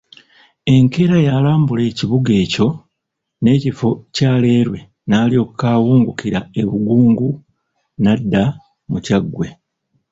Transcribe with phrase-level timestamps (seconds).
[0.75, 2.67] Enkeera yalambula ekibuga ekyo
[3.41, 7.29] n'ekifo kya railway n'alyoka awungukira e Bugungu
[8.03, 8.43] n'adda
[8.89, 9.47] mu Kyaggwe.